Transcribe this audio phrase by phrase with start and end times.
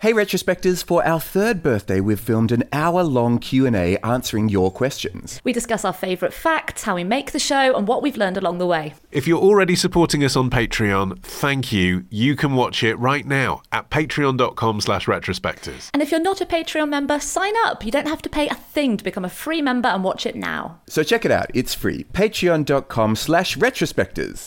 [0.00, 5.42] Hey retrospectors, for our third birthday we've filmed an hour-long Q&A answering your questions.
[5.44, 8.56] We discuss our favourite facts, how we make the show, and what we've learned along
[8.56, 8.94] the way.
[9.12, 12.06] If you're already supporting us on Patreon, thank you.
[12.08, 15.90] You can watch it right now at patreon.com slash retrospectors.
[15.92, 17.84] And if you're not a Patreon member, sign up.
[17.84, 20.34] You don't have to pay a thing to become a free member and watch it
[20.34, 20.80] now.
[20.86, 22.04] So check it out, it's free.
[22.14, 24.46] patreon.com slash retrospectors.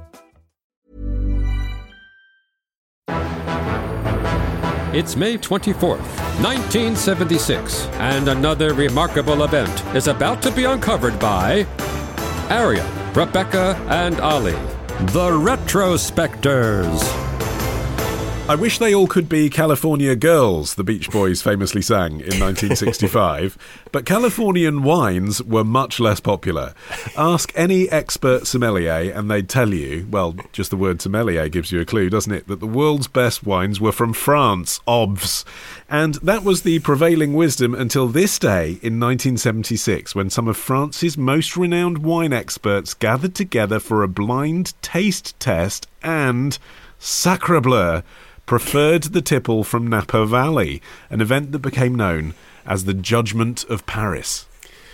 [4.93, 6.01] It's May 24th,
[6.43, 11.65] 1976, and another remarkable event is about to be uncovered by
[12.49, 14.51] Arion, Rebecca, and Olly,
[15.13, 17.30] the Retrospectors.
[18.51, 23.57] I wish they all could be California girls, the Beach Boys famously sang in 1965,
[23.93, 26.73] but Californian wines were much less popular.
[27.15, 31.79] Ask any expert sommelier and they'd tell you, well, just the word sommelier gives you
[31.79, 35.45] a clue, doesn't it, that the world's best wines were from France, obvs.
[35.89, 41.17] And that was the prevailing wisdom until this day in 1976, when some of France's
[41.17, 46.59] most renowned wine experts gathered together for a blind taste test and,
[46.99, 48.01] sacre bleu,
[48.45, 52.33] preferred the tipple from Napa Valley, an event that became known
[52.65, 54.45] as the Judgment of Paris.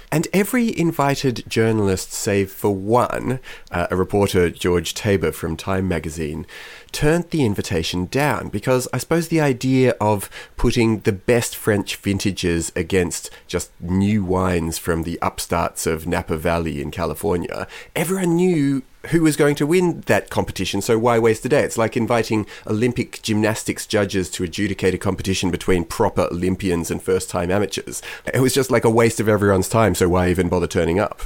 [0.09, 3.39] And every invited journalist, save for one,
[3.71, 6.45] uh, a reporter, George Taber from Time magazine,
[6.91, 12.71] turned the invitation down because I suppose the idea of putting the best French vintages
[12.75, 19.21] against just new wines from the upstarts of Napa Valley in California, everyone knew who
[19.21, 21.63] was going to win that competition, so why waste a day?
[21.63, 27.29] It's like inviting Olympic gymnastics judges to adjudicate a competition between proper Olympians and first
[27.29, 28.01] time amateurs.
[28.33, 31.21] It was just like a waste of everyone's time, so why even bother turning up?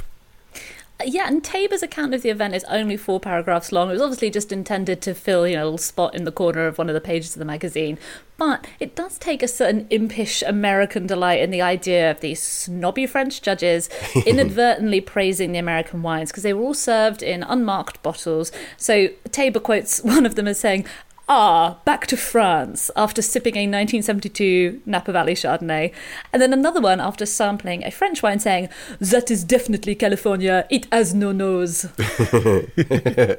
[1.04, 3.88] Yeah, and Taber's account of the event is only four paragraphs long.
[3.88, 6.66] It was obviously just intended to fill, you know, a little spot in the corner
[6.66, 7.98] of one of the pages of the magazine.
[8.36, 13.06] But it does take a certain impish American delight in the idea of these snobby
[13.06, 13.88] French judges
[14.26, 18.50] inadvertently praising the American wines because they were all served in unmarked bottles.
[18.76, 20.86] So Taber quotes one of them as saying,
[21.28, 25.92] Ah, back to France after sipping a 1972 Napa Valley Chardonnay.
[26.32, 28.68] And then another one after sampling a French wine saying,
[29.00, 31.86] That is definitely California, it has no nose.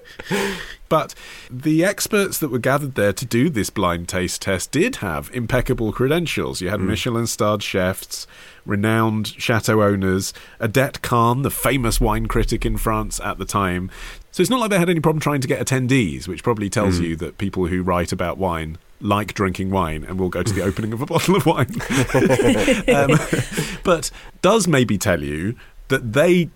[0.94, 1.16] But
[1.49, 5.91] the experts that were gathered there to do this blind taste test did have impeccable
[5.91, 6.61] credentials.
[6.61, 6.85] You had mm.
[6.85, 8.27] Michelin starred chefs,
[8.63, 13.89] renowned chateau owners, Odette Kahn, the famous wine critic in France at the time.
[14.33, 16.99] So it's not like they had any problem trying to get attendees, which probably tells
[16.99, 17.09] mm.
[17.09, 20.61] you that people who write about wine like drinking wine and will go to the
[20.63, 21.69] opening of a bottle of wine.
[22.95, 23.19] um,
[23.83, 24.09] but
[24.41, 25.55] does maybe tell you
[25.89, 26.49] that they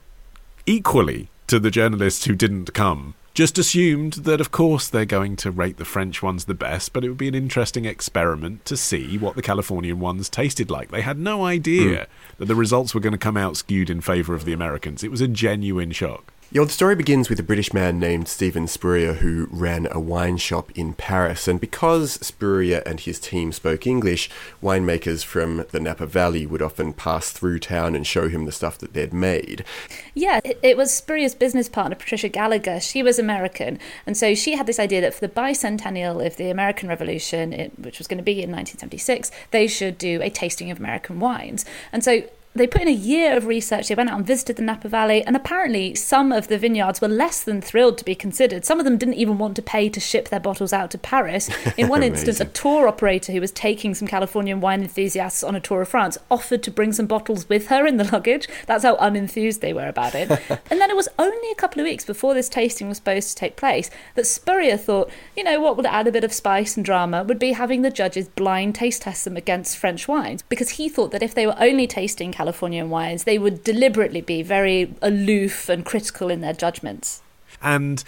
[0.65, 5.51] equally to the journalists who didn't come just assumed that, of course, they're going to
[5.51, 9.15] rate the French ones the best, but it would be an interesting experiment to see
[9.19, 10.89] what the Californian ones tasted like.
[10.89, 12.37] They had no idea mm.
[12.39, 15.03] that the results were going to come out skewed in favour of the Americans.
[15.03, 16.33] It was a genuine shock.
[16.49, 20.37] Yeah, the story begins with a British man named Steven Spurrier who ran a wine
[20.37, 21.45] shop in Paris.
[21.45, 24.29] And because Spurrier and his team spoke English,
[24.63, 28.77] winemakers from the Napa Valley would often pass through town and show him the stuff
[28.77, 29.65] that they'd made.
[30.13, 32.79] Yeah, it, was Spurrier's business partner, Patricia Gallagher.
[32.79, 33.77] She was American.
[34.05, 37.97] And so she had this idea that for the bicentennial of the American Revolution, which
[37.97, 41.65] was going to be in 1976, they should do a tasting of American wines.
[41.91, 42.23] And so
[42.57, 43.87] they put in a year of research.
[43.87, 47.07] They went out and visited the Napa Valley, and apparently some of the vineyards were
[47.07, 48.65] less than thrilled to be considered.
[48.65, 51.49] Some of them didn't even want to pay to ship their bottles out to Paris.
[51.77, 55.59] In one instance, a tour operator who was taking some Californian wine enthusiasts on a
[55.59, 58.47] tour of France offered to bring some bottles with her in the luggage.
[58.65, 60.29] That's how unenthused they were about it.
[60.69, 63.35] and then it was only a couple of weeks before this tasting was supposed to
[63.35, 66.85] take place that Spurrier thought, you know, what would add a bit of spice and
[66.85, 70.89] drama would be having the judges blind taste test them against French wines, because he
[70.89, 74.95] thought that if they were only tasting California Californian wines, they would deliberately be very
[75.01, 77.21] aloof and critical in their judgments.
[77.61, 78.01] And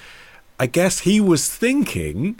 [0.57, 2.39] I guess he was thinking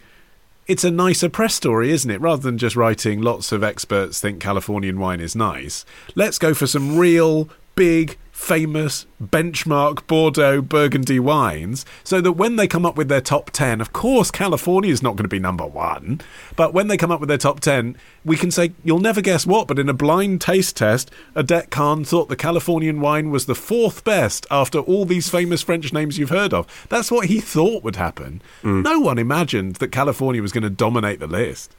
[0.66, 2.22] it's a nicer press story, isn't it?
[2.22, 5.84] Rather than just writing lots of experts think Californian wine is nice,
[6.16, 12.68] let's go for some real big famous benchmark Bordeaux Burgundy wines so that when they
[12.68, 15.68] come up with their top 10, of course, California is not going to be number
[15.68, 16.22] one,
[16.56, 19.46] but when they come up with their top 10, we can say, you'll never guess
[19.46, 23.54] what, but in a blind taste test, Odette Kahn thought the Californian wine was the
[23.54, 26.66] fourth best after all these famous French names you've heard of.
[26.90, 28.42] That's what he thought would happen.
[28.64, 28.84] Mm.
[28.84, 31.76] No one imagined that California was going to dominate the list.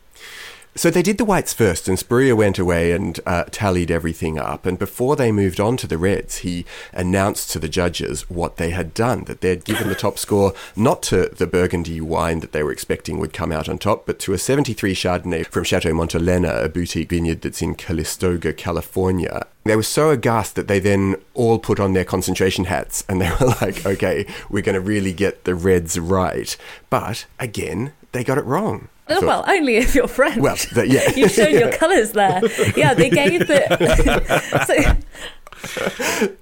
[0.77, 4.67] So they did the whites first, and Spurrier went away and uh, tallied everything up.
[4.67, 8.71] And before they moved on to the reds, he announced to the judges what they
[8.71, 12.63] had done that they'd given the top score not to the Burgundy wine that they
[12.63, 16.65] were expecting would come out on top, but to a 73 Chardonnay from Chateau Montelena,
[16.65, 19.47] a boutique vineyard that's in Calistoga, California.
[19.65, 23.31] They were so aghast that they then all put on their concentration hats and they
[23.41, 26.57] were like, okay, we're going to really get the reds right.
[26.91, 28.89] But again, they got it wrong.
[29.11, 30.39] Oh, well, only if you're French.
[30.39, 31.11] Well, the, yeah.
[31.17, 32.41] You've shown your colours there.
[32.77, 34.65] Yeah, they gave the.
[34.67, 34.75] so,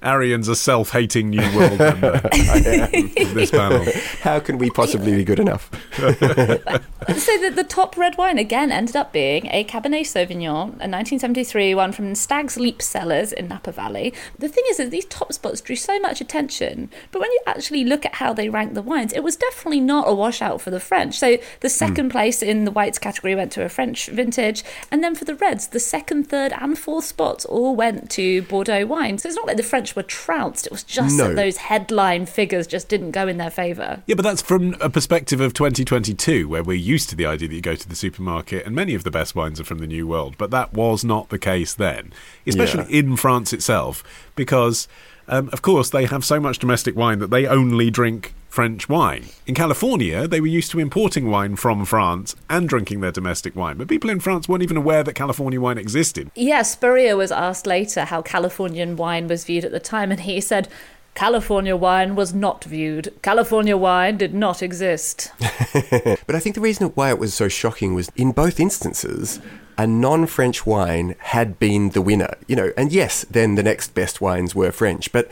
[0.02, 3.84] Arion's a self-hating new world member this panel.
[4.20, 5.70] How can we possibly be good enough?
[5.96, 11.74] so the, the top red wine again ended up being a Cabernet Sauvignon, a 1973
[11.74, 14.14] one from Stag's Leap Cellars in Napa Valley.
[14.38, 17.84] The thing is that these top spots drew so much attention, but when you actually
[17.84, 20.80] look at how they ranked the wines, it was definitely not a washout for the
[20.80, 21.18] French.
[21.18, 22.12] So the second mm.
[22.12, 25.68] place in the whites category went to a French vintage, and then for the reds,
[25.68, 29.07] the second, third, and fourth spots all went to Bordeaux wine.
[29.16, 30.66] So it's not like the French were trounced.
[30.66, 31.28] It was just no.
[31.28, 34.02] that those headline figures just didn't go in their favour.
[34.06, 37.54] Yeah, but that's from a perspective of 2022, where we're used to the idea that
[37.54, 40.06] you go to the supermarket and many of the best wines are from the New
[40.06, 40.36] World.
[40.36, 42.12] But that was not the case then,
[42.46, 43.00] especially yeah.
[43.00, 44.02] in France itself,
[44.34, 44.88] because.
[45.28, 49.26] Um, of course, they have so much domestic wine that they only drink French wine.
[49.46, 53.76] In California, they were used to importing wine from France and drinking their domestic wine,
[53.76, 56.30] but people in France weren't even aware that California wine existed.
[56.34, 60.40] Yeah, Spurrier was asked later how Californian wine was viewed at the time, and he
[60.40, 60.68] said,
[61.14, 63.12] California wine was not viewed.
[63.22, 65.32] California wine did not exist.
[65.38, 69.40] but I think the reason why it was so shocking was in both instances,
[69.78, 73.94] a non French wine had been the winner, you know, and yes, then the next
[73.94, 75.30] best wines were French, but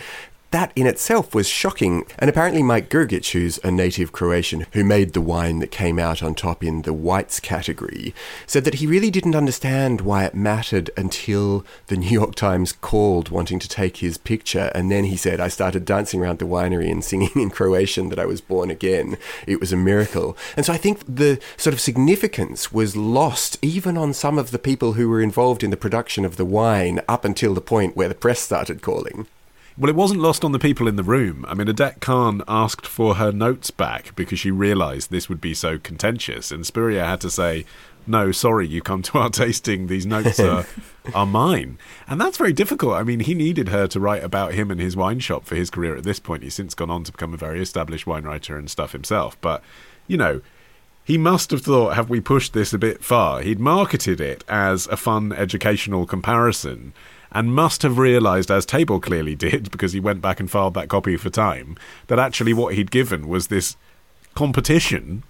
[0.51, 2.05] that in itself was shocking.
[2.19, 6.23] And apparently, Mike Grgic, who's a native Croatian who made the wine that came out
[6.23, 8.15] on top in the whites category,
[8.47, 13.29] said that he really didn't understand why it mattered until the New York Times called
[13.29, 14.71] wanting to take his picture.
[14.75, 18.19] And then he said, I started dancing around the winery and singing in Croatian that
[18.19, 19.17] I was born again.
[19.47, 20.37] It was a miracle.
[20.57, 24.59] And so I think the sort of significance was lost even on some of the
[24.59, 28.09] people who were involved in the production of the wine up until the point where
[28.09, 29.27] the press started calling.
[29.79, 31.45] Well, it wasn't lost on the people in the room.
[31.47, 35.53] I mean, Odette Kahn asked for her notes back because she realised this would be
[35.53, 37.67] so contentious, and Spurrier had to say,
[38.07, 40.65] no, sorry, you come to our tasting, these notes are,
[41.15, 41.77] are mine.
[42.09, 42.95] And that's very difficult.
[42.95, 45.69] I mean, he needed her to write about him and his wine shop for his
[45.69, 46.43] career at this point.
[46.43, 49.39] He's since gone on to become a very established wine writer and stuff himself.
[49.43, 49.63] But,
[50.07, 50.41] you know,
[51.05, 53.43] he must have thought, have we pushed this a bit far?
[53.43, 56.95] He'd marketed it as a fun educational comparison
[57.33, 60.89] and must have realised, as Taber clearly did, because he went back and filed that
[60.89, 61.77] copy for time,
[62.07, 63.77] that actually what he'd given was this
[64.35, 65.23] competition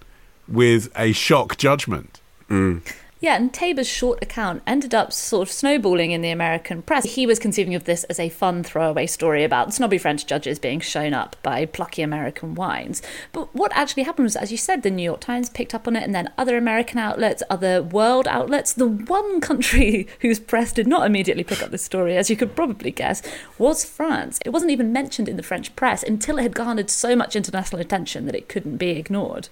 [0.47, 2.21] with a shock judgment.
[2.49, 2.81] Mm.
[3.19, 7.15] Yeah, and Taber's short account ended up sort of snowballing in the American press.
[7.15, 10.79] He was conceiving of this as a fun throwaway story about snobby French judges being
[10.79, 13.01] shown up by plucky American wines.
[13.33, 15.95] But what actually happened was, as you said, the New York Times picked up on
[15.95, 18.73] it, and then other American outlets, other world outlets.
[18.73, 22.55] The one country whose press did not immediately pick up this story, as you could
[22.55, 23.23] probably guess,
[23.57, 24.39] was France.
[24.45, 27.81] It wasn't even mentioned in the French press until it had garnered so much international
[27.81, 29.49] attention that it couldn't be ignored.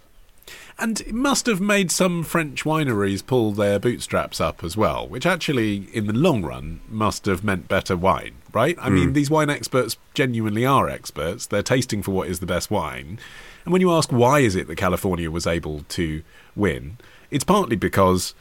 [0.78, 5.26] And it must have made some French wineries pull their bootstraps up as well, which
[5.26, 8.78] actually, in the long run, must have meant better wine, right?
[8.82, 8.94] I mm.
[8.94, 11.46] mean, these wine experts genuinely are experts.
[11.46, 13.20] They're tasting for what is the best wine.
[13.64, 16.24] And when you ask why is it that California was able to
[16.58, 16.98] win,
[17.32, 18.36] it's partly because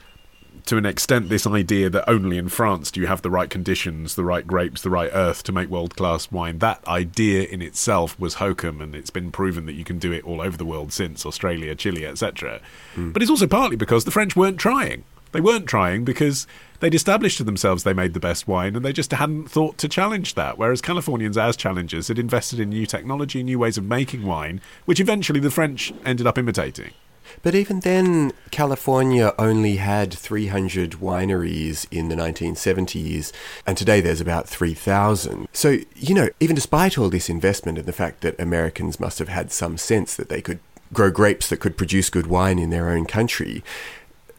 [0.66, 4.14] to an extent this idea that only in France do you have the right conditions,
[4.14, 6.58] the right grapes, the right earth to make world class wine.
[6.58, 10.24] That idea in itself was hokum, and it's been proven that you can do it
[10.24, 12.60] all over the world since Australia, Chile, etc.
[12.94, 13.12] Mm.
[13.12, 15.04] But it's also partly because the French weren't trying.
[15.32, 16.46] They weren't trying because
[16.78, 19.88] they'd established to themselves they made the best wine and they just hadn't thought to
[19.88, 20.58] challenge that.
[20.58, 25.00] Whereas Californians, as challengers, had invested in new technology, new ways of making wine, which
[25.00, 26.92] eventually the French ended up imitating.
[27.42, 33.32] But even then, California only had 300 wineries in the 1970s,
[33.66, 35.48] and today there's about 3,000.
[35.52, 39.28] So, you know, even despite all this investment and the fact that Americans must have
[39.28, 40.60] had some sense that they could
[40.92, 43.64] grow grapes that could produce good wine in their own country,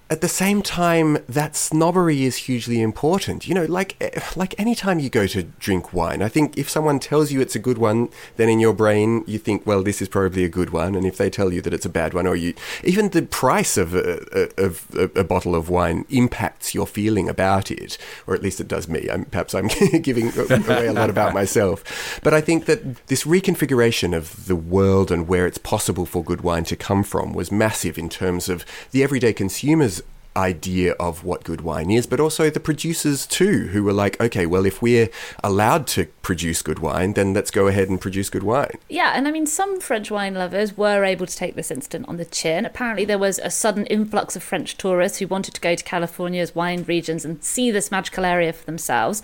[0.07, 3.47] at the same time, that snobbery is hugely important.
[3.47, 6.99] You know, like eh, like anytime you go to drink wine, I think if someone
[6.99, 10.07] tells you it's a good one, then in your brain you think, well, this is
[10.07, 10.93] probably a good one.
[10.93, 13.77] And if they tell you that it's a bad one, or you even the price
[13.77, 17.97] of a, of a, a bottle of wine impacts your feeling about it,
[18.27, 19.09] or at least it does me.
[19.11, 19.67] I'm, perhaps I'm
[20.03, 25.11] giving away a lot about myself, but I think that this reconfiguration of the world
[25.11, 28.65] and where it's possible for good wine to come from was massive in terms of
[28.91, 29.94] the everyday consumers
[30.35, 34.45] idea of what good wine is, but also the producers too, who were like, okay,
[34.45, 35.09] well, if we're
[35.43, 38.77] allowed to produce good wine, then let's go ahead and produce good wine.
[38.89, 42.17] Yeah, and I mean, some French wine lovers were able to take this incident on
[42.17, 42.65] the chin.
[42.65, 46.55] Apparently, there was a sudden influx of French tourists who wanted to go to California's
[46.55, 49.21] wine regions and see this magical area for themselves.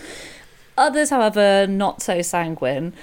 [0.77, 2.93] Others, however, not so sanguine.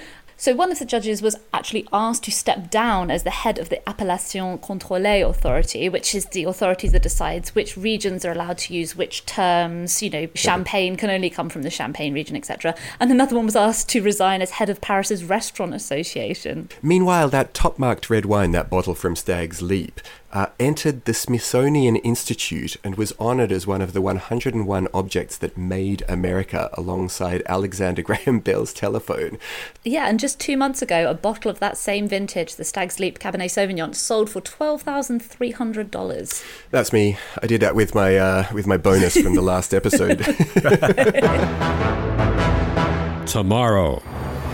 [0.41, 3.67] So one of the judges was actually asked to step down as the head of
[3.67, 8.73] the Appellation Contrôlée Authority, which is the authority that decides which regions are allowed to
[8.73, 10.01] use which terms.
[10.01, 12.73] You know, champagne can only come from the Champagne region, etc.
[13.01, 16.69] And another one was asked to resign as head of Paris's Restaurant Association.
[16.81, 19.99] Meanwhile, that top-marked red wine, that bottle from Stag's Leap,
[20.31, 25.57] uh, entered the Smithsonian Institute and was honored as one of the 101 objects that
[25.57, 29.37] made America alongside Alexander Graham Bell's telephone.
[29.83, 33.19] Yeah, and just two months ago, a bottle of that same vintage, the Stag's Leap
[33.19, 36.43] Cabernet Sauvignon, sold for $12,300.
[36.71, 37.17] That's me.
[37.41, 40.19] I did that with my, uh, with my bonus from the last episode.
[43.27, 44.01] Tomorrow.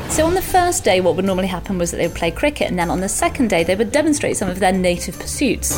[0.10, 2.70] So on the first day, what would normally happen was that they would play cricket,
[2.70, 5.77] and then on the second day, they would demonstrate some of their native pursuits.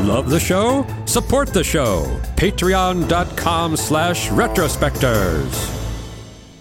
[0.00, 0.86] Love the show?
[1.06, 2.04] Support the show.
[2.36, 5.74] Patreon.com slash retrospectors.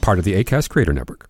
[0.02, 1.30] Part of the ACAST Creator Network.